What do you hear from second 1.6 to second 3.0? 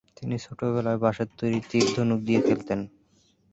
তীর-ধনুক দিয়ে খেলতেন।